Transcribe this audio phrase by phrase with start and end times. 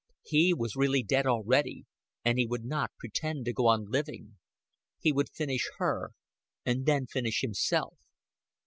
[0.23, 1.85] He was really dead already,
[2.25, 4.39] and he would not pretend to go on living.
[4.99, 6.13] He would finish her,
[6.65, 7.99] and then finish himself.